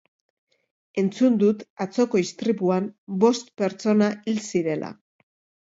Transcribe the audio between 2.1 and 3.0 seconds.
istripuan